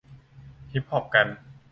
[0.71, 1.27] ฮิปฮอปกัน